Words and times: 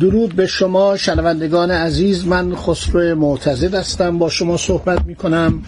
درود 0.00 0.36
به 0.36 0.46
شما 0.46 0.96
شنوندگان 0.96 1.70
عزیز. 1.70 2.26
من 2.26 2.54
خسرو 2.56 3.14
معتزد 3.14 3.74
هستم. 3.74 4.18
با 4.18 4.30
شما 4.30 4.56
صحبت 4.56 5.06
می 5.06 5.14
کنم 5.14 5.62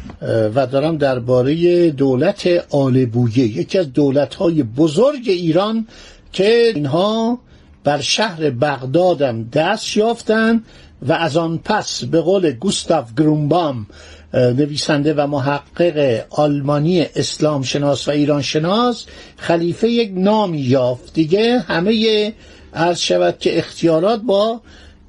و 0.54 0.66
دارم 0.66 0.96
درباره 0.96 1.90
دولت 1.90 2.48
آل 2.70 3.06
بویه 3.06 3.58
یکی 3.58 3.78
از 3.78 3.92
دولت 3.92 4.34
های 4.34 4.62
بزرگ 4.62 5.22
ایران 5.26 5.86
که 6.32 6.72
اینها 6.74 7.38
بر 7.84 8.00
شهر 8.00 8.50
بغدادم 8.50 9.44
دست 9.44 9.96
یافتند 9.96 10.64
و 11.08 11.12
از 11.12 11.36
آن 11.36 11.60
پس 11.64 12.04
به 12.04 12.20
قول 12.20 12.52
گوستاف 12.52 13.14
گرونبام 13.18 13.86
نویسنده 14.34 15.14
و 15.14 15.26
محقق 15.26 16.24
آلمانی 16.30 17.06
اسلام 17.16 17.62
شناس 17.62 18.08
و 18.08 18.10
ایران 18.10 18.42
شناس 18.42 19.06
خلیفه 19.36 19.88
یک 19.88 20.12
نامی 20.14 20.60
یافت. 20.60 21.14
دیگه 21.14 21.58
همه 21.58 22.32
عرض 22.74 22.98
شود 22.98 23.38
که 23.38 23.58
اختیارات 23.58 24.20
با 24.20 24.60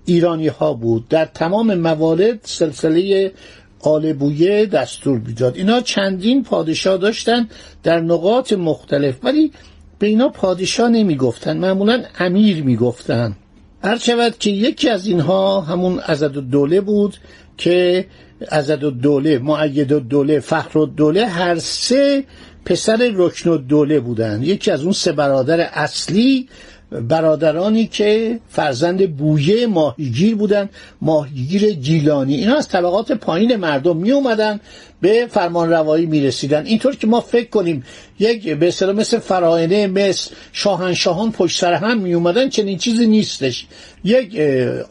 ایرانی 0.05 0.47
ها 0.47 0.73
بود. 0.73 1.07
در 1.07 1.25
تمام 1.25 1.75
موارد 1.75 2.39
سلسله 2.43 3.31
آل 3.79 4.13
بویه 4.13 4.65
دستور 4.65 5.19
می‌داد. 5.19 5.57
اینا 5.57 5.81
چندین 5.81 6.43
پادشاه 6.43 6.97
داشتن 6.97 7.47
در 7.83 7.99
نقاط 7.99 8.53
مختلف 8.53 9.15
ولی 9.23 9.51
به 9.99 10.07
اینا 10.07 10.29
پادشاه 10.29 10.89
نمی‌گفتن 10.89 11.57
معمولا 11.57 12.03
امیر 12.19 12.63
می‌گفتن. 12.63 13.35
هر 13.83 13.97
شود 13.97 14.37
که 14.37 14.49
یکی 14.49 14.89
از 14.89 15.05
اینها 15.05 15.61
همون 15.61 15.99
عزد 15.99 16.37
الدوله 16.37 16.81
بود 16.81 17.17
که 17.57 18.05
عزد 18.51 18.85
الدوله 18.85 19.39
معید 19.39 19.93
الدوله 19.93 20.39
فخر 20.39 20.79
الدوله 20.79 21.25
هر 21.25 21.59
سه 21.59 22.23
پسر 22.65 23.11
رکن 23.15 23.49
الدوله 23.49 23.99
بودن. 23.99 24.43
یکی 24.43 24.71
از 24.71 24.83
اون 24.83 24.91
سه 24.91 25.11
برادر 25.11 25.59
اصلی 25.59 26.49
برادرانی 26.91 27.87
که 27.87 28.39
فرزند 28.49 29.17
بویه 29.17 29.67
ماهیگیر 29.67 30.35
بودن 30.35 30.69
ماهیگیر 31.01 31.71
گیلانی 31.71 32.35
اینا 32.35 32.57
از 32.57 32.67
طبقات 32.67 33.11
پایین 33.11 33.55
مردم 33.55 33.97
می 33.97 34.11
اومدن 34.11 34.59
به 35.01 35.27
فرمان 35.31 35.69
روایی 35.69 36.05
می 36.05 36.21
رسیدن 36.21 36.65
اینطور 36.65 36.95
که 36.95 37.07
ما 37.07 37.21
فکر 37.21 37.49
کنیم 37.49 37.83
یک 38.19 38.49
به 38.49 38.67
اصطلاح 38.67 38.95
مثل 38.95 39.19
فراینه 39.19 39.87
مثل 39.87 40.31
شاهنشاهان 40.51 41.31
پشت 41.31 41.59
سر 41.59 41.73
هم 41.73 41.99
می 41.99 42.13
اومدن 42.13 42.49
چنین 42.49 42.77
چیزی 42.77 43.07
نیستش. 43.07 43.67
یک 44.03 44.39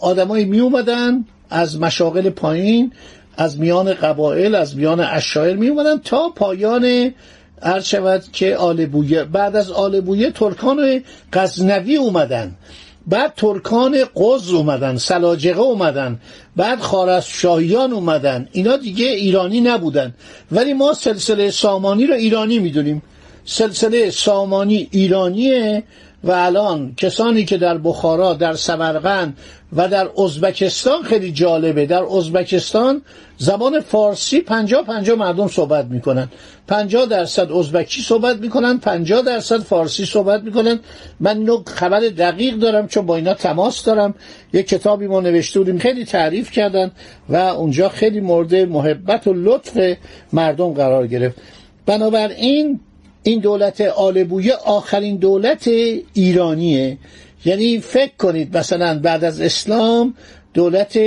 آدمایی 0.01 0.45
می 0.45 0.61
اومدن 0.61 1.25
از 1.51 1.81
مشاغل 1.81 2.31
پایین 2.31 2.93
از 3.37 3.61
میان 3.61 3.95
قبایل 3.95 4.55
از 4.55 4.77
میان 4.77 5.01
اشایر 5.01 5.57
می 5.57 5.69
اومدن 5.69 5.99
تا 5.99 6.29
پایان 6.29 7.15
عرض 7.63 7.85
شود 7.85 8.25
که 8.33 8.57
آلبویه. 8.57 9.25
بعد 9.25 9.57
از 9.57 9.71
آلبویه 9.71 10.31
ترکان 10.31 11.03
غزنوی 11.33 11.97
اومدن. 11.97 12.57
بعد 13.07 13.33
ترکان 13.37 13.97
قز 14.17 14.51
اومدن 14.51 14.97
سلاجقه 14.97 15.61
اومدن. 15.61 16.21
بعد 16.57 16.81
خارزشاهیان 16.81 17.93
اومدن. 17.93 18.49
اینا 18.53 18.77
دیگه 18.77 19.07
ایرانی 19.07 19.61
نبودن. 19.61 20.15
ولی 20.53 20.73
ما 20.73 20.95
سلسله 20.95 21.51
سامانی 21.51 22.07
رو 22.07 22.15
ایرانی 22.15 22.59
می‌دونیم. 22.59 23.03
سلسله 23.45 24.11
سامانی 24.11 24.89
ایرانیه. 24.91 25.83
و 26.25 26.31
الان 26.31 26.95
کسانی 26.97 27.45
که 27.45 27.57
در 27.57 27.79
بخارا 27.79 28.35
در 28.35 28.55
سمرقند 28.55 29.39
و 29.73 29.89
در 29.89 30.09
ازبکستان 30.19 31.03
خیلی 31.03 31.33
جالبه. 31.33 31.87
در 31.87 32.03
ازبکستان 32.03 33.03
زبان 33.39 33.81
فارسی 33.81 34.41
پنجا 34.41 34.83
پنجا 34.83 35.17
مردم 35.17 35.49
صحبت 35.49 35.85
می‌کنن. 35.85 36.29
پنجا 36.69 37.05
درصد 37.05 37.53
ازبکی 37.53 38.03
صحبت 38.03 38.37
می‌کنن 38.37 38.79
پنجا 38.79 39.23
درصد 39.23 39.59
فارسی 39.59 40.05
صحبت 40.07 40.43
می‌کنن. 40.43 40.81
من 41.21 41.37
اینو 41.39 41.63
خبر 41.67 42.01
دقیق 42.01 42.55
دارم 42.55 42.89
چون 42.89 43.07
با 43.07 43.17
اینا 43.17 43.35
تماس 43.35 43.85
دارم. 43.85 44.15
یک 44.53 44.69
کتابی 44.69 45.07
ما 45.07 45.21
نوشته 45.21 45.59
بودیم 45.59 45.79
خیلی 45.79 46.05
تعریف 46.05 46.51
کردن 46.51 46.91
و 47.29 47.37
اونجا 47.37 47.89
خیلی 47.89 48.21
مورد 48.21 48.55
محبت 48.55 49.27
و 49.27 49.33
لطف 49.33 49.97
مردم 50.33 50.73
قرار 50.73 51.07
گرفت. 51.07 51.37
بنابراین 51.87 52.81
این 53.23 53.41
دولت 53.41 53.81
آلبویه 53.81 54.55
آخرین 54.55 55.17
دولت 55.17 55.69
ایرانیه. 56.13 56.99
یعنی 57.45 57.79
فکر 57.81 58.13
کنید 58.19 58.57
مثلا 58.57 58.99
بعد 58.99 59.25
از 59.25 59.41
اسلام 59.41 60.15
دولت 60.55 60.99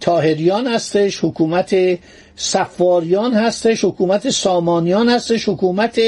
تاهریان 0.00 0.66
هستش 0.66 1.24
حکومت 1.24 1.98
صفاریان 2.36 3.34
هستش 3.34 3.84
حکومت 3.84 4.30
سامانیان 4.30 5.08
هستش 5.08 5.48
حکومت 5.48 6.00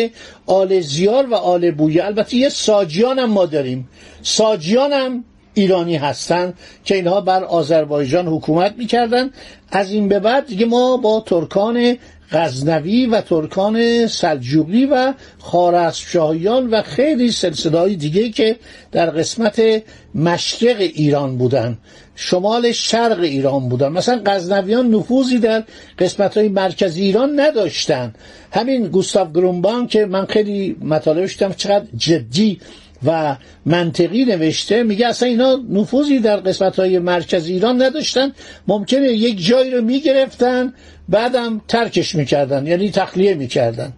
آل 0.46 0.80
زیار 0.80 1.26
و 1.26 1.34
آل 1.34 1.70
بویه. 1.70 2.04
البته 2.04 2.36
یه 2.36 2.48
ساجیان 2.48 3.18
هم 3.18 3.30
ما 3.30 3.46
داریم. 3.46 3.88
ساجیان 4.22 4.92
هم 4.92 5.24
ایرانی 5.54 5.96
هستن 5.96 6.54
که 6.84 6.94
اینها 6.94 7.20
بر 7.20 7.44
آذربایجان 7.44 8.26
حکومت 8.26 8.74
می‌کردن. 8.78 9.30
از 9.70 9.90
این 9.90 10.08
به 10.08 10.18
بعد 10.18 10.46
دیگه 10.46 10.66
ما 10.66 10.96
با 10.96 11.20
ترکان 11.26 11.96
غزنوی 12.32 13.06
و 13.06 13.20
ترکان 13.20 14.06
سلجوقی 14.06 14.86
و 14.86 15.14
خارزمشاهیان 15.38 16.70
و 16.70 16.82
خیلی 16.82 17.30
سلسله 17.30 17.94
دیگه 17.94 18.28
که 18.28 18.56
در 18.92 19.10
قسمت 19.10 19.82
مشرق 20.14 20.80
ایران 20.80 21.36
بودن 21.38 21.78
شمال 22.16 22.72
شرق 22.72 23.20
ایران 23.20 23.68
بودن. 23.68 23.88
مثلا 23.88 24.22
غزنویان 24.26 24.94
نفوذی 24.94 25.38
در 25.38 25.64
قسمت 25.98 26.36
های 26.36 26.48
مرکزی 26.48 27.02
ایران 27.02 27.40
نداشتن. 27.40 28.14
همین 28.52 28.86
گوستاف 28.88 29.32
گرونبان 29.32 29.86
که 29.86 30.06
من 30.06 30.26
خیلی 30.26 30.76
مطالبش 30.80 31.36
چقدر 31.36 31.86
جدی 31.96 32.60
و 33.06 33.36
منطقی 33.66 34.24
نوشته 34.24 34.82
میگه 34.82 35.06
اصلا 35.06 35.28
اینا 35.28 35.60
نفوذی 35.70 36.18
در 36.18 36.36
قسمت 36.36 36.76
های 36.76 36.98
مرکز 36.98 37.46
ایران 37.46 37.82
نداشتن. 37.82 38.32
ممکنه 38.68 39.08
یک 39.08 39.46
جایی 39.46 39.70
رو 39.70 39.82
می‌گرفتن 39.82 40.72
بعدم 41.08 41.60
ترکش 41.68 42.14
می‌کردن 42.14 42.66
یعنی 42.66 42.90
تخلیه 42.90 43.34
می‌کردن. 43.34 43.92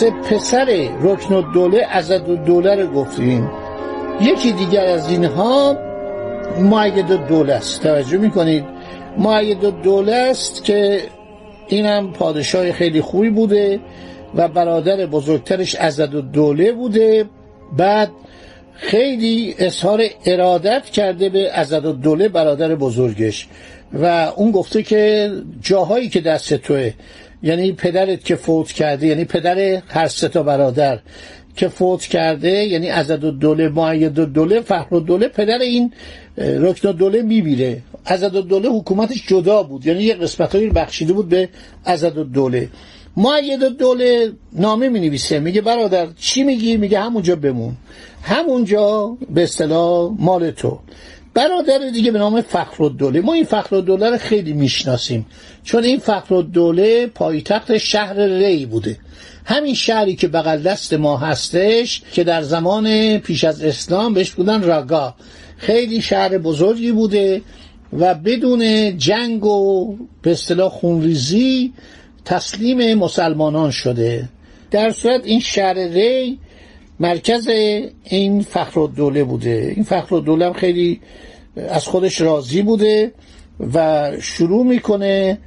سه 0.00 0.10
پسر 0.10 0.88
رکن 1.00 1.34
الدوله 1.34 1.86
عزد 1.86 2.30
الدوله 2.30 2.74
رو 2.74 2.86
گفتیم. 2.86 3.50
یکی 4.20 4.52
دیگر 4.52 4.84
از 4.84 5.10
اینها 5.10 5.76
معید 6.60 7.12
الدوله 7.12 7.52
است 7.52 7.82
توجه 7.82 8.18
می‌کنید؟ 8.18 8.64
معید 9.18 9.64
الدوله 9.64 10.14
است 10.14 10.64
که 10.64 11.02
اینم 11.68 12.12
پادشاه 12.12 12.72
خیلی 12.72 13.00
خوبی 13.00 13.30
بوده 13.30 13.80
و 14.34 14.48
برادر 14.48 15.06
بزرگترش 15.06 15.74
عزد 15.74 16.14
الدوله 16.14 16.72
بوده. 16.72 17.24
بعد 17.76 18.10
خیلی 18.72 19.54
اظهار 19.58 20.02
ارادت 20.26 20.84
کرده 20.84 21.28
به 21.28 21.52
عزد 21.52 21.86
الدوله 21.86 22.28
برادر 22.28 22.74
بزرگش 22.74 23.48
و 23.92 24.32
اون 24.36 24.50
گفته 24.50 24.82
که 24.82 25.30
جاهایی 25.60 26.08
که 26.08 26.20
دست 26.20 26.54
توه 26.54 26.92
یعنی 27.46 27.72
پدرت 27.72 28.24
که 28.24 28.36
فوت 28.36 28.72
کرده 28.72 29.06
یعنی 29.06 29.24
پدر 29.24 29.58
هر 29.88 30.08
سه 30.08 30.28
تا 30.28 30.42
برادر 30.42 30.98
که 31.56 31.68
فوت 31.68 32.02
کرده 32.02 32.50
یعنی 32.50 32.88
عزد 32.88 33.24
الدوله 33.24 33.68
معید 33.68 34.20
الدوله 34.20 34.60
فخر 34.60 34.94
الدوله 34.94 35.28
پدر 35.28 35.58
این 35.58 35.92
رکن 36.38 36.88
الدوله 36.88 37.22
میمیره 37.22 37.82
عزد 38.06 38.36
الدوله 38.36 38.68
حکومتش 38.68 39.26
جدا 39.26 39.62
بود. 39.62 39.86
یعنی 39.86 40.02
یه 40.02 40.14
قسمت 40.14 40.54
هایی 40.54 40.68
بخشیده 40.70 41.12
بود 41.12 41.28
به 41.28 41.48
عزد 41.86 42.18
الدوله 42.18 42.68
معید 43.16 43.64
الدوله 43.64 44.32
نامه 44.52 44.88
می 44.88 45.00
نویسه 45.00 45.38
میگه 45.40 45.60
برادر 45.60 46.06
چی 46.16 46.42
میگی؟ 46.42 46.76
میگه 46.76 47.00
همونجا 47.00 47.36
بمون. 47.36 47.76
همونجا 48.22 49.16
به 49.34 49.42
اصطلاح 49.42 50.12
مال 50.18 50.50
تو. 50.50 50.78
برادر 51.36 51.90
دیگه 51.92 52.10
به 52.10 52.18
نام 52.18 52.40
فخر 52.40 52.84
الدوله 52.84 53.20
ما 53.20 53.32
این 53.32 53.44
فخر 53.44 53.76
الدوله 53.76 54.10
رو 54.10 54.18
خیلی 54.18 54.52
می‌شناسیم. 54.52 55.26
چون 55.64 55.84
این 55.84 55.98
فخر 55.98 56.34
الدوله 56.34 57.06
پایتخت 57.06 57.78
شهر 57.78 58.14
ری 58.14 58.66
بوده. 58.66 58.98
همین 59.44 59.74
شهری 59.74 60.16
که 60.16 60.28
بغل 60.28 60.62
دست 60.62 60.92
ما 60.92 61.16
هستش 61.16 62.02
که 62.12 62.24
در 62.24 62.42
زمان 62.42 63.18
پیش 63.18 63.44
از 63.44 63.62
اسلام 63.62 64.14
بهش 64.14 64.30
بودن 64.30 64.62
راگا. 64.62 65.14
خیلی 65.56 66.00
شهر 66.00 66.38
بزرگی 66.38 66.92
بوده 66.92 67.42
و 67.92 68.14
بدون 68.14 68.96
جنگ 68.98 69.44
و 69.44 69.96
به 70.22 70.30
اصطلاح 70.30 70.70
خونریزی 70.70 71.72
تسلیم 72.24 72.94
مسلمانان 72.94 73.70
شده. 73.70 74.28
در 74.70 74.90
صورت 74.90 75.24
این 75.24 75.40
شهر 75.40 75.74
ری 75.74 76.38
مرکز 77.00 77.48
این 78.04 78.42
فخر 78.42 78.88
دوله 78.96 79.24
بوده. 79.24 79.72
این 79.74 79.84
فخر 79.84 80.18
دوله 80.18 80.46
هم 80.46 80.52
خیلی 80.52 81.00
از 81.56 81.84
خودش 81.84 82.20
راضی 82.20 82.62
بوده 82.62 83.12
و 83.74 84.12
شروع 84.20 84.66
می‌کنه 84.66 85.38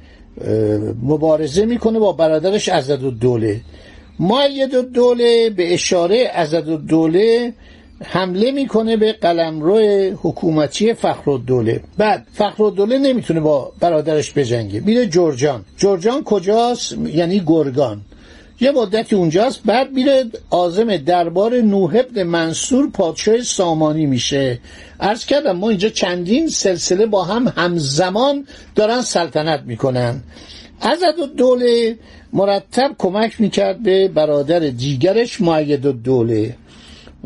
مبارزه 1.02 1.64
می‌کنه 1.64 1.98
با 1.98 2.12
برادرش 2.12 2.68
عزد 2.68 3.04
الدوله 3.04 3.60
معید 4.20 4.74
الدوله 4.74 5.50
به 5.50 5.74
اشاره 5.74 6.26
عزد 6.26 6.68
الدوله 6.68 7.52
حمله 8.04 8.50
می‌کنه 8.50 8.96
به 8.96 9.12
قلمرو 9.12 9.78
حکومتی 10.22 10.94
فخر 10.94 11.30
الدوله 11.30 11.80
بعد 11.98 12.26
فخر 12.32 12.62
الدوله 12.64 12.98
نمی‌تونه 12.98 13.40
با 13.40 13.72
برادرش 13.80 14.32
بجنگه. 14.32 14.80
میره 14.80 15.06
جورجان. 15.06 15.64
جورجان 15.76 16.24
کجاست؟ 16.24 16.96
یعنی 17.14 17.42
گرگان. 17.46 18.00
یه 18.60 18.70
مدتی 18.70 19.16
اونجاست 19.16 19.60
بعد 19.64 19.92
میره 19.92 20.24
آزم 20.50 20.96
دربار 20.96 21.60
نوح 21.60 21.96
ابن 21.96 22.22
منصور 22.22 22.90
پادشاه 22.90 23.42
سامانی 23.42 24.06
میشه. 24.06 24.58
عرض 25.00 25.24
کردم 25.24 25.52
ما 25.52 25.68
اینجا 25.68 25.88
چندین 25.88 26.48
سلسله 26.48 27.06
با 27.06 27.24
هم 27.24 27.52
همزمان 27.56 28.46
دارن 28.74 29.00
سلطنت 29.00 29.62
می‌کنن. 29.66 30.20
عزد 30.82 31.34
دوله 31.36 31.98
مرتب 32.32 32.90
کمک 32.98 33.40
می‌کرد 33.40 33.82
به 33.82 34.08
برادر 34.08 34.58
دیگرش 34.58 35.40
معید 35.40 35.80
دوله. 36.02 36.56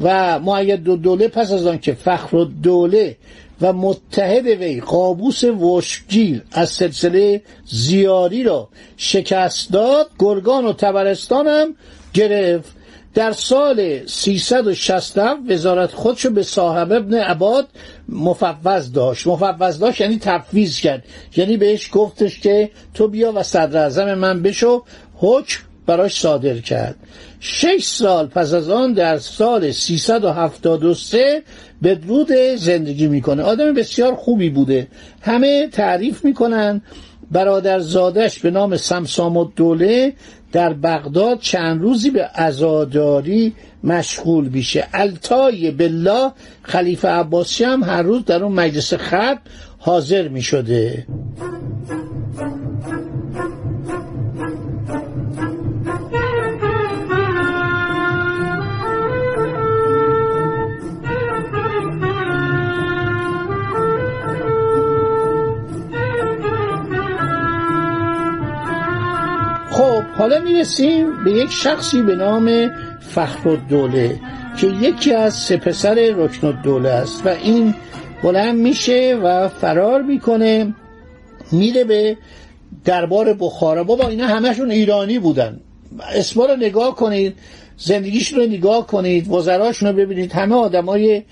و 0.02 0.38
معید 0.38 0.84
دوله 0.84 1.28
پس 1.28 1.52
از 1.52 1.66
آن 1.66 1.78
که 1.78 1.92
فخر 1.94 2.44
دوله 2.62 3.16
و 3.60 3.72
متحد 3.72 4.46
وی 4.46 4.80
قابوس 4.80 5.44
وشگیر 5.44 6.42
از 6.52 6.70
سلسله 6.70 7.42
زیاری 7.66 8.42
را 8.42 8.68
شکست 8.96 9.72
داد. 9.72 10.10
گرگان 10.18 10.64
و 10.64 10.72
تبرستان 10.72 11.46
هم 11.46 11.74
گرفت. 12.14 12.72
در 13.14 13.32
سال 13.32 14.06
367 14.06 15.38
وزارت 15.48 15.92
خودشو 15.92 16.30
به 16.30 16.42
صاحب 16.42 16.92
ابن 16.92 17.14
عباد 17.14 17.68
مفوض 18.08 18.92
داشت. 18.92 19.26
مفوض 19.26 19.78
داشت 19.78 20.00
یعنی 20.00 20.18
تفویض 20.18 20.80
کرد. 20.80 21.04
یعنی 21.36 21.56
بهش 21.56 21.90
گفتش 21.92 22.40
که 22.40 22.70
تو 22.94 23.08
بیا 23.08 23.32
و 23.32 23.42
صدر 23.42 24.14
من 24.14 24.42
بشو 24.42 24.82
حکم 25.16 25.60
براش 25.86 26.20
صادر 26.20 26.58
کرد. 26.58 26.96
شش 27.40 27.84
سال 27.84 28.26
پس 28.26 28.52
از 28.52 28.70
آن 28.70 28.92
در 28.92 29.18
سال 29.18 29.70
373 29.70 31.42
بدرود 31.82 32.32
زندگی 32.56 33.06
می‌کنه. 33.06 33.42
آدم 33.42 33.74
بسیار 33.74 34.14
خوبی 34.14 34.50
بوده. 34.50 34.88
همه 35.20 35.68
تعریف 35.68 36.24
می‌کنن. 36.24 36.82
برادر 37.30 37.78
زادش 37.78 38.38
به 38.38 38.50
نام 38.50 38.76
سمسام 38.76 39.52
دوله 39.56 40.12
در 40.52 40.72
بغداد 40.72 41.38
چند 41.40 41.82
روزی 41.82 42.10
به 42.10 42.30
ازاداری 42.34 43.52
مشغول 43.84 44.48
بیشه 44.48 44.86
التای 44.92 45.70
بالله 45.70 46.32
خلیفه 46.62 47.08
عباسی 47.08 47.64
هم 47.64 47.82
هر 47.82 48.02
روز 48.02 48.24
در 48.24 48.44
اون 48.44 48.52
مجلس 48.52 48.94
خط 48.94 49.38
حاضر 49.78 50.28
می 50.28 50.42
می‌رسیم 70.38 71.24
به 71.24 71.32
یک 71.32 71.50
شخصی 71.50 72.02
به 72.02 72.14
نام 72.14 72.70
فخر 73.00 73.48
الدوله 73.48 74.20
که 74.60 74.66
یکی 74.66 75.14
از 75.14 75.34
سه 75.34 75.56
پسر 75.56 75.94
رکن 75.94 76.46
الدوله 76.46 76.88
است 76.88 77.26
و 77.26 77.28
این 77.28 77.74
بلند 78.22 78.56
میشه 78.56 79.18
و 79.22 79.48
فرار 79.48 80.02
می‌کنه 80.02 80.74
میره 81.52 81.84
به 81.84 82.16
دربار 82.84 83.32
بخارا. 83.40 83.84
بابا 83.84 84.08
اینا 84.08 84.26
همشون 84.26 84.70
ایرانی 84.70 85.18
بودن. 85.18 85.60
اسما 86.14 86.46
رو 86.46 86.56
نگاه 86.56 86.94
کنید 86.94 87.34
زندگیشون 87.76 88.38
رو 88.38 88.46
نگاه 88.46 88.86
کنید 88.86 89.32
وزراشون 89.32 89.88
رو 89.88 89.94
ببینید. 89.94 90.32
همه 90.32 90.54
آدمای 90.54 91.22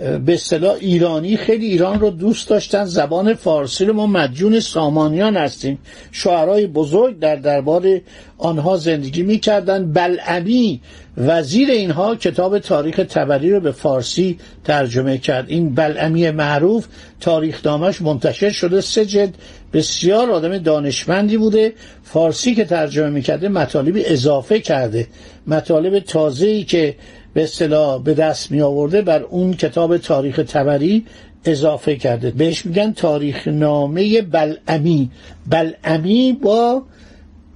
به 0.00 0.34
اصطلاح 0.34 0.76
ایرانی 0.80 1.36
خیلی 1.36 1.66
ایران 1.66 2.00
رو 2.00 2.10
دوست 2.10 2.48
داشتن. 2.48 2.84
زبان 2.84 3.34
فارسی 3.34 3.84
رو 3.84 3.92
ما 3.92 4.06
مدیون 4.06 4.60
سامانیان 4.60 5.36
هستیم. 5.36 5.78
شعرهای 6.12 6.66
بزرگ 6.66 7.18
در 7.18 7.36
دربار 7.36 8.00
آنها 8.38 8.76
زندگی 8.76 9.22
می‌کردن. 9.22 9.92
بلعمی 9.92 10.80
وزیر 11.16 11.70
اینها 11.70 12.16
کتاب 12.16 12.58
تاریخ 12.58 12.96
تبری 13.08 13.50
رو 13.50 13.60
به 13.60 13.72
فارسی 13.72 14.38
ترجمه 14.64 15.18
کرد. 15.18 15.44
این 15.48 15.74
بلعمی 15.74 16.30
معروف 16.30 16.86
تاریخ 17.20 17.62
دامش 17.62 18.02
منتشر 18.02 18.50
شده. 18.50 18.80
سه 18.80 19.06
جد 19.06 19.34
بسیار 19.72 20.30
آدم 20.30 20.58
دانشمندی 20.58 21.36
بوده. 21.36 21.72
فارسی 22.04 22.54
که 22.54 22.64
ترجمه 22.64 23.10
می‌کرده 23.10 23.48
مطالب 23.48 23.94
اضافه 24.04 24.60
کرده. 24.60 25.06
مطالب 25.46 25.98
تازه‌ای 25.98 26.64
که 26.64 26.94
به 27.34 27.42
اصطلاح 27.42 28.02
به 28.02 28.14
دست 28.14 28.50
می 28.50 28.60
آورده 28.60 29.02
بر 29.02 29.22
اون 29.22 29.54
کتاب 29.54 29.98
تاریخ 29.98 30.36
تبری 30.48 31.06
اضافه 31.44 31.96
کرده. 31.96 32.30
بهش 32.30 32.66
میگن 32.66 32.92
تاریخ 32.92 33.48
نامه 33.48 34.22
بلعمی. 34.22 35.10
بلعمی 35.46 36.32
با 36.32 36.82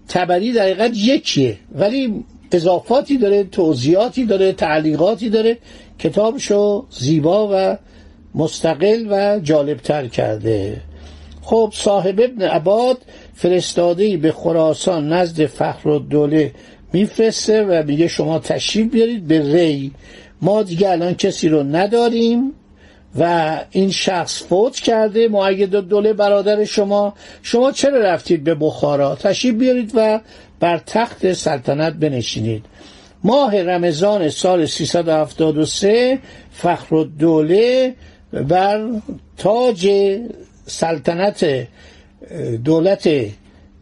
تبری 0.09 0.53
دقیقا 0.53 0.91
یکیه 0.95 1.57
ولی 1.75 2.25
اضافاتی 2.53 3.19
داره 3.19 3.45
توضیحاتی 3.45 4.25
داره 4.25 4.53
تعلیقاتی 4.53 5.31
داره. 5.31 5.59
کتابشو 5.99 6.87
زیبا 6.91 7.49
و 7.53 7.79
مستقل 8.35 9.07
و 9.11 9.41
جالبتر 9.41 10.07
کرده. 10.07 10.81
خب 11.43 11.73
صاحب 11.75 12.21
ابن 12.21 12.43
عباد 12.43 12.99
فرستاده 13.35 14.17
به 14.17 14.33
خراسان 14.33 15.13
نزد 15.13 15.47
فخر 15.47 15.89
الدوله 15.89 16.53
میفرسته 16.95 17.65
و 17.65 17.83
میگه 17.87 18.09
شما 18.09 18.39
تشریف 18.39 18.93
بیارید 18.93 19.27
به 19.27 19.53
ری. 19.53 19.93
ما 20.43 20.63
دیگه 20.63 20.91
الان 20.91 21.15
کسی 21.15 21.49
رو 21.49 21.63
نداریم 21.63 22.53
و 23.19 23.57
این 23.71 23.91
شخص 23.91 24.43
فوت 24.43 24.77
کرده. 24.77 25.29
معید 25.29 25.71
دوله 25.71 26.13
برادر 26.13 26.65
شما 26.65 27.15
شما 27.43 27.73
چرا 27.73 27.99
رفتید 27.99 28.45
به 28.45 28.55
بخارا؟ 28.55 29.15
تشریف 29.15 29.55
بیارید 29.55 29.93
و 29.95 30.21
بر 30.61 30.79
تخت 30.79 31.33
سلطنت 31.33 31.93
بنشینید. 31.93 32.65
ماه 33.25 33.63
رمضان 33.63 34.29
سال 34.29 34.67
373 34.67 36.19
فخر 36.53 36.97
الدوله 36.97 37.95
بر 38.33 38.89
تاج 39.37 39.91
سلطنت 40.67 41.67
دولت 42.65 43.09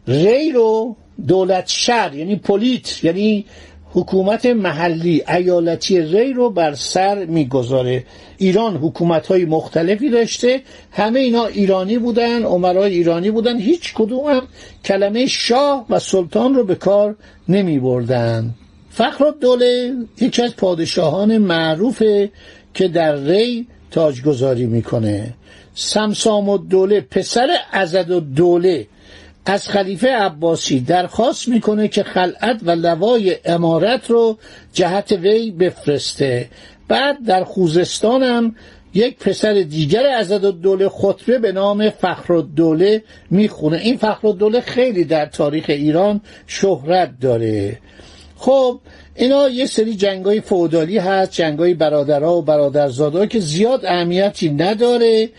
ری 0.07 0.51
رو 0.51 0.95
دولت 1.27 1.67
شهر 1.67 2.15
یعنی 2.15 2.35
پلیت 2.35 3.03
یعنی 3.03 3.45
حکومت 3.93 4.45
محلی 4.45 5.23
ایالتی 5.29 6.01
ری 6.01 6.33
رو 6.33 6.49
بر 6.49 6.73
سر 6.73 7.25
می‌گذاره. 7.25 8.03
ایران 8.37 8.77
حکومت 8.77 9.27
های 9.27 9.45
مختلفی 9.45 10.09
داشته 10.09 10.61
همه 10.91 11.19
اینا 11.19 11.45
ایرانی 11.45 11.97
بودن 11.97 12.43
عمرای 12.43 12.93
ایرانی 12.93 13.31
بودن 13.31 13.59
هیچ 13.59 13.93
کدوم 13.93 14.25
هم 14.25 14.47
کلمه 14.85 15.25
شاه 15.25 15.85
و 15.89 15.99
سلطان 15.99 16.55
رو 16.55 16.63
به 16.63 16.75
کار 16.75 17.15
نمی 17.49 17.79
بردن 17.79 18.53
فخر 18.89 19.33
دوله 19.41 19.93
یکی 20.21 20.41
از 20.41 20.55
پادشاهان 20.55 21.37
معروفه 21.37 22.31
که 22.73 22.87
در 22.87 23.15
ری 23.15 23.67
تاجگذاری 23.91 24.65
می‌کنه. 24.65 25.33
سمسام 25.75 26.57
دوله 26.57 27.01
پسر 27.01 27.47
ازد 27.71 28.11
دوله 28.11 28.87
از 29.45 29.69
خلیفه 29.69 30.07
عباسی 30.07 30.79
درخواست 30.79 31.47
می‌کنه 31.47 31.87
که 31.87 32.03
خلعت 32.03 32.59
و 32.63 32.71
لوای 32.71 33.35
امارت 33.45 34.09
رو 34.09 34.37
جهت 34.73 35.11
وی 35.11 35.51
بفرسته. 35.51 36.49
بعد 36.87 37.25
در 37.25 37.43
خوزستان 37.43 38.23
هم 38.23 38.55
یک 38.93 39.17
پسر 39.17 39.53
دیگر 39.53 40.05
از 40.05 40.31
دوله 40.31 40.89
خطبه 40.89 41.39
به 41.39 41.51
نام 41.51 41.89
فخرالدوله 41.89 43.03
می‌خونه. 43.31 43.77
این 43.77 43.97
فخرالدوله 43.97 44.61
خیلی 44.61 45.03
در 45.03 45.25
تاریخ 45.25 45.65
ایران 45.67 46.21
شهرت 46.47 47.11
داره. 47.21 47.79
خب 48.37 48.79
اینا 49.15 49.49
یه 49.49 49.65
سری 49.65 49.95
جنگای 49.95 50.41
فودالی 50.41 50.97
هست 50.97 51.31
جنگای 51.31 51.73
برادرها 51.73 52.37
و 52.37 52.41
برادرزادها 52.41 53.25
که 53.25 53.39
زیاد 53.39 53.85
اهمیتی 53.85 54.49
نداره 54.49 55.29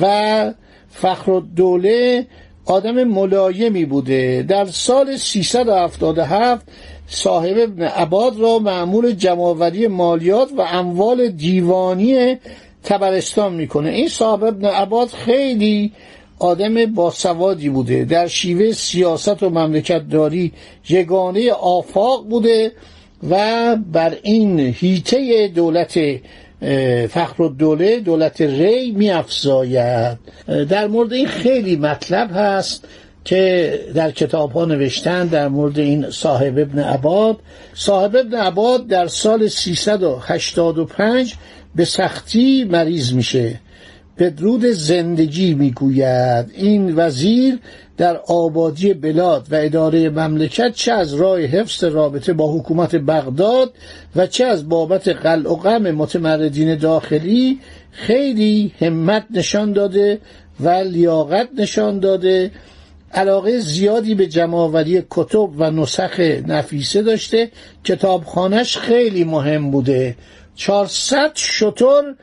و 0.00 0.52
فخرالدوله 0.90 2.26
آدم 2.66 3.04
ملایمی 3.04 3.84
بوده. 3.84 4.44
در 4.48 4.64
سال 4.64 5.16
377 5.16 6.66
صاحب 7.08 7.58
ابن 7.58 7.82
عباد 7.82 8.40
را 8.40 8.58
معمول 8.58 9.12
جمعوری 9.12 9.86
مالیات 9.86 10.48
و 10.58 10.60
اموال 10.60 11.28
دیوانی 11.28 12.36
تبرستان 12.84 13.54
می‌کنه. 13.54 13.90
این 13.90 14.08
صاحب 14.08 14.44
ابن 14.44 14.64
عباد 14.64 15.08
خیلی 15.08 15.92
آدم 16.38 16.86
باسوادی 16.86 17.68
بوده. 17.68 18.04
در 18.04 18.26
شیوه 18.26 18.72
سیاست 18.72 19.42
و 19.42 19.50
مملکت 19.50 20.08
داری 20.08 20.52
یگانه 20.88 21.52
آفاق 21.52 22.28
بوده 22.28 22.72
و 23.30 23.76
بر 23.92 24.16
این 24.22 24.60
هیته 24.60 25.48
دولت 25.54 25.98
فخر 27.10 27.42
الدوله 27.42 28.00
دولت 28.00 28.40
ری 28.40 28.90
می 28.90 29.10
افزاید 29.10 30.18
در 30.68 30.86
مورد 30.86 31.12
این 31.12 31.26
خیلی 31.26 31.76
مطلب 31.76 32.30
هست 32.34 32.84
که 33.24 33.80
در 33.94 34.10
کتاب 34.10 34.52
ها 34.52 34.64
نوشتن 34.64 35.26
در 35.26 35.48
مورد 35.48 35.78
این 35.78 36.10
صاحب 36.10 36.58
ابن 36.58 36.78
عباد. 36.78 37.36
صاحب 37.74 38.16
ابن 38.16 38.34
عباد 38.34 38.86
در 38.86 39.06
سال 39.06 39.48
385 39.48 41.34
به 41.74 41.84
سختی 41.84 42.64
مریض 42.64 43.12
میشه. 43.12 43.60
بدرود 44.18 44.66
زندگی 44.66 45.54
می‌گوید. 45.54 46.50
این 46.54 46.96
وزیر 46.96 47.58
در 47.96 48.16
آبادی 48.16 48.94
بلاد 48.94 49.46
و 49.50 49.54
اداره 49.54 50.10
مملکت 50.10 50.72
چه 50.72 50.92
از 50.92 51.14
راه 51.14 51.40
حفظ 51.40 51.84
رابطه 51.84 52.32
با 52.32 52.52
حکومت 52.52 52.96
بغداد 52.96 53.72
و 54.16 54.26
چه 54.26 54.44
از 54.44 54.68
بابت 54.68 55.08
قلع 55.08 55.50
و 55.50 55.56
غم 55.56 55.90
متمردین 55.90 56.74
داخلی 56.78 57.58
خیلی 57.90 58.72
همت 58.80 59.24
نشان 59.30 59.72
داده 59.72 60.18
و 60.60 60.68
لیاقت 60.68 61.48
نشان 61.58 61.98
داده. 61.98 62.50
علاقه 63.12 63.58
زیادی 63.58 64.14
به 64.14 64.26
جمعآوری 64.26 65.02
کتب 65.10 65.48
و 65.56 65.70
نسخ 65.70 66.20
نفیسه 66.46 67.02
داشته. 67.02 67.50
کتابخانش 67.84 68.78
خیلی 68.78 69.24
مهم 69.24 69.70
بوده. 69.70 70.16
400 70.56 71.30
شطور 71.34 72.14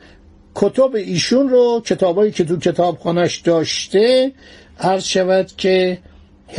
کتب 0.54 0.94
ایشون 0.94 1.48
رو 1.48 1.82
کتابایی 1.84 2.32
که 2.32 2.44
تو 2.44 2.56
کتابخانش 2.56 3.36
داشته 3.36 4.32
عرض 4.80 5.04
شود 5.04 5.50
که 5.56 5.98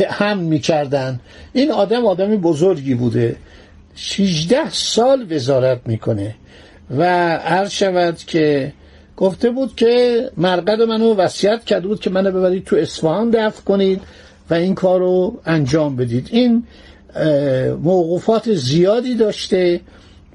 هم 0.08 0.38
می‌کردن. 0.38 1.20
این 1.52 1.70
آدم 1.70 2.06
آدم 2.06 2.36
بزرگی 2.36 2.94
بوده. 2.94 3.36
16 3.94 4.70
سال 4.70 5.26
وزارت 5.32 5.80
می‌کنه. 5.86 6.34
و 6.90 7.02
عرض 7.36 7.70
شود 7.70 8.18
که 8.18 8.72
گفته 9.16 9.50
بود 9.50 9.76
که 9.76 10.30
مرقد 10.36 10.82
منو 10.82 11.14
وصیت 11.14 11.64
کرده 11.64 11.88
بود 11.88 12.00
که 12.00 12.10
منو 12.10 12.30
ببرید 12.30 12.64
تو 12.64 12.76
اصفهان 12.76 13.30
دفع 13.30 13.62
کنید 13.62 14.00
و 14.50 14.54
این 14.54 14.74
کار 14.74 15.00
رو 15.00 15.40
انجام 15.46 15.96
بدید. 15.96 16.28
این 16.32 16.66
موقوفات 17.82 18.52
زیادی 18.54 19.14
داشته. 19.14 19.80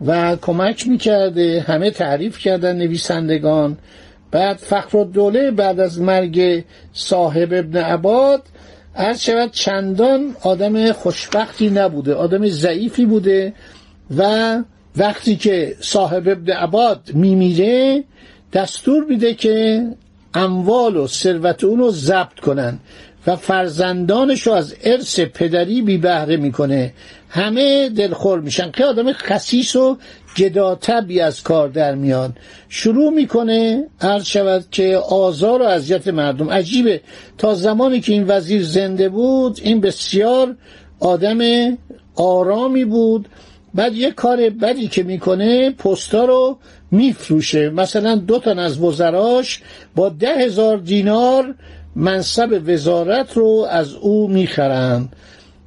و 0.06 0.36
کمک 0.36 0.88
می‌کرده 0.88 1.66
همه 1.68 1.92
تعریف 1.92 2.38
کردن 2.38 2.76
نویسندگان. 2.78 3.78
بعد 4.32 4.58
فخر 4.58 5.04
دوله 5.04 5.52
بعد 5.52 5.80
از 5.80 6.02
مرگ 6.02 6.64
صاحب 6.94 7.54
ابن 7.54 7.78
عباد 7.78 8.44
عرض 8.96 9.22
شود 9.22 9.52
چندان 9.52 10.36
آدم 10.42 10.92
خوشبختی 10.92 11.70
نبوده 11.70 12.16
آدم 12.16 12.48
ضعیفی 12.48 13.06
بوده 13.06 13.54
و 14.18 14.58
وقتی 14.98 15.36
که 15.36 15.76
صاحب 15.80 16.30
ابن 16.30 16.54
عباد 16.54 17.02
میمیره 17.14 18.04
دستور 18.54 19.04
میده 19.04 19.34
که 19.34 19.88
اموال 20.34 20.98
و 20.98 21.08
ثروت 21.08 21.64
اون 21.64 21.80
رو 21.80 21.92
ضبط 21.92 22.40
کنن. 22.40 22.80
و 23.28 23.36
فرزندانش 23.36 24.42
رو 24.42 24.54
از 24.54 24.76
ارث 24.84 25.20
پدری 25.20 25.82
بی 25.82 25.98
بهره 25.98 26.38
می‌کنه. 26.38 26.94
همه 27.30 27.90
دلخور 27.90 28.40
میشن. 28.40 28.72
که 28.72 28.86
آدم 28.86 29.14
خسیس 29.14 29.76
و 29.76 29.98
گداتبی 30.38 31.20
از 31.20 31.44
کار 31.44 31.70
در 31.70 31.96
میاد 31.96 32.34
شروع 32.70 33.14
می‌کنه 33.14 33.88
عرض 34.02 34.26
شود 34.26 34.66
که 34.72 34.98
آزار 34.98 35.62
و 35.62 35.66
اذیت 35.66 36.08
مردم. 36.08 36.50
عجیبه. 36.50 37.02
تا 37.38 37.54
زمانی 37.54 38.02
که 38.02 38.12
این 38.12 38.26
وزیر 38.28 38.64
زنده 38.64 39.10
بود 39.10 39.60
این 39.64 39.82
بسیار 39.82 40.56
آدم 41.00 41.40
آرامی 42.16 42.86
بود. 42.86 43.30
بعد 43.74 43.96
یه 43.96 44.12
کار 44.12 44.50
بدی 44.50 44.88
که 44.88 45.04
می‌کنه 45.04 45.70
پستا 45.72 46.26
رو 46.26 46.58
میفروشه. 46.92 47.70
مثلا 47.70 48.16
دو 48.16 48.40
تن 48.40 48.60
از 48.60 48.80
وزراش 48.82 49.62
با 49.96 50.10
ده 50.10 50.34
هزار 50.34 50.78
دینار 50.78 51.56
منصب 51.96 52.62
وزارت 52.66 53.38
رو 53.38 53.68
از 53.70 53.94
او 53.94 54.28
می‌خرند 54.28 55.16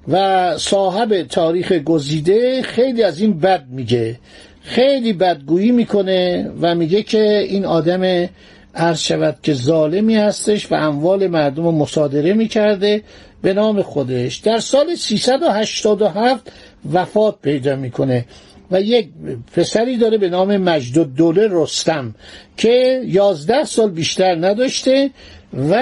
و 0.08 0.58
صاحب 0.58 1.22
تاریخ 1.22 1.72
گزیده 1.72 2.62
خیلی 2.62 3.02
از 3.02 3.20
این 3.20 3.38
بد 3.38 3.64
میگه. 3.70 4.18
خیلی 4.62 5.12
بدگویی 5.12 5.70
می‌کنه 5.70 6.50
و 6.60 6.74
میگه 6.74 7.02
که 7.02 7.38
این 7.38 7.64
آدم 7.64 8.28
عرض 8.74 9.00
شود 9.00 9.36
که 9.42 9.54
ظالمی 9.54 10.16
هستش 10.16 10.72
و 10.72 10.74
اموال 10.74 11.26
مردم 11.26 11.64
رو 11.64 11.72
مصادره 11.72 12.32
می‌کرده 12.32 13.02
به 13.42 13.54
نام 13.54 13.82
خودش. 13.82 14.36
در 14.36 14.58
سال 14.58 14.94
387 14.94 16.52
وفات 16.92 17.34
پیدا 17.42 17.76
می‌کنه 17.76 18.24
و 18.70 18.80
یک 18.80 19.08
پسری 19.56 19.96
داره 19.96 20.18
به 20.18 20.28
نام 20.28 20.56
مجد 20.56 21.14
دوله 21.14 21.48
رستم 21.50 22.14
که 22.56 23.02
یازده 23.06 23.64
سال 23.64 23.90
بیشتر 23.90 24.34
نداشته 24.34 25.10
و 25.54 25.74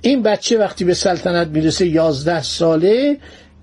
این 0.00 0.22
بچه 0.22 0.58
وقتی 0.58 0.84
به 0.84 0.94
سلطنت 0.94 1.48
می‌رسه 1.48 1.86
یازده 1.86 2.42
ساله 2.42 3.18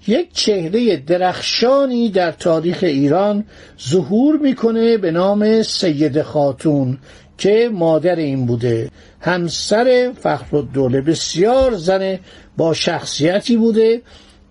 یک 0.07 0.33
چهره 0.33 0.97
درخشانی 0.97 2.09
در 2.09 2.31
تاریخ 2.31 2.79
ایران 2.81 3.45
ظهور 3.89 4.37
می‌کنه 4.37 4.97
به 4.97 5.11
نام 5.11 5.61
سید 5.61 6.21
خاتون 6.21 6.97
که 7.37 7.69
مادر 7.73 8.15
این 8.15 8.45
بوده. 8.45 8.89
همسر 9.19 10.11
فخر 10.21 10.61
دوله 10.73 11.01
بسیار 11.01 11.75
زن 11.75 12.19
با 12.57 12.73
شخصیتی 12.73 13.57
بوده. 13.57 14.01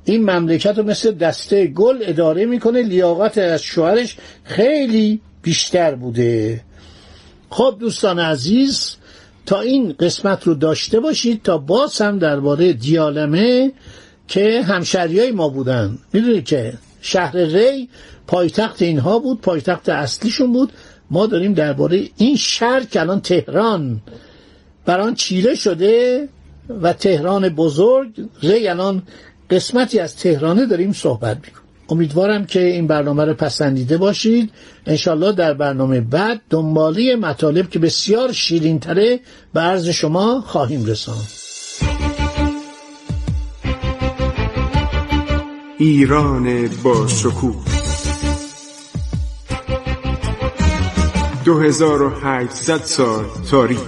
این 0.04 0.30
مملکت 0.30 0.78
رو 0.78 0.85
مثل 0.85 1.12
دسته 1.12 1.66
گل 1.66 1.99
اداره 2.02 2.47
می‌کنه 2.47 2.83
لیاقت 2.83 3.38
از 3.38 3.62
شوهرش 3.62 4.16
خیلی 4.45 5.21
بیشتر 5.42 5.95
بوده. 5.95 6.61
خب 7.50 7.76
دوستان 7.80 8.19
عزیز 8.19 8.97
تا 9.47 9.61
این 9.61 9.95
قسمت 10.01 10.45
رو 10.45 10.55
داشته 10.55 11.01
باشید 11.01 11.43
تا 11.43 11.59
باز 11.59 12.03
هم 12.03 12.19
درباره 12.19 12.73
دیالمه 12.73 13.73
که 14.29 14.63
همشریای 14.63 15.31
ما 15.31 15.49
بودن. 15.49 15.99
می‌دونید 16.13 16.45
که 16.45 16.73
شهر 17.01 17.37
ری 17.37 17.89
پایتخت 18.27 18.83
اینها 18.83 19.19
بود 19.19 19.41
پایتخت 19.41 19.89
اصلیشون 19.89 20.53
بود. 20.53 20.73
ما 21.11 21.27
داریم 21.27 21.55
درباره 21.55 22.09
این 22.17 22.37
شهر 22.37 22.85
که 22.85 23.01
الان 23.01 23.21
تهران 23.21 24.01
بران 24.85 25.15
چیره 25.15 25.55
شده 25.55 26.29
و 26.83 26.93
تهران 26.93 27.49
بزرگ. 27.49 28.11
ری 28.43 28.69
الان 28.69 29.03
قسمتی 29.51 29.99
از 29.99 30.17
تهرانه 30.17 30.67
داریم 30.67 30.93
صحبت 30.93 31.37
می‌کنیم. 31.37 31.70
امیدوارم 31.91 32.47
که 32.47 32.61
این 32.61 32.87
برنامه 32.87 33.25
رو 33.25 33.35
پسندیده 33.35 33.99
باشید. 33.99 34.51
انشالله 34.87 35.33
در 35.33 35.55
برنامه 35.55 36.01
بعد 36.01 36.41
دنبالی 36.51 37.15
مطالب 37.15 37.71
که 37.71 37.79
بسیار 37.79 38.33
شیرین 38.33 38.79
تره 38.79 39.21
به 39.55 39.61
عرض 39.61 39.89
شما 39.89 40.41
خواهیم 40.41 40.85
رساند. 40.85 41.29
ایران 45.79 46.71
با 46.85 47.07
شکوه. 47.07 47.65
2800 51.45 52.77
سال 52.85 53.25
تاریخ. 53.51 53.81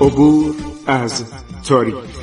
عبور 0.00 0.54
از 0.86 1.24
تاریخ 1.70 2.19